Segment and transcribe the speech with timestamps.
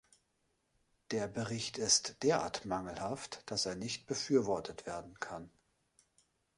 [1.11, 5.51] Der Bericht ist derart mangelhaft, dass er nicht befürwortet werden kann.